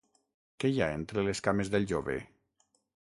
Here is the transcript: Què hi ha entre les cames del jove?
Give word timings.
Què 0.63 0.69
hi 0.71 0.79
ha 0.79 0.87
entre 1.01 1.25
les 1.27 1.41
cames 1.49 1.69
del 1.75 1.85
jove? 1.93 2.17